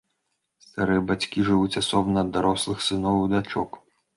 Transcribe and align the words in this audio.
Старыя 0.67 1.03
бацькі 1.11 1.45
жывуць 1.49 1.79
асобна 1.83 2.17
ад 2.25 2.33
дарослых 2.39 2.83
сыноў 2.89 3.25
і 3.27 3.31
дачок. 3.39 3.69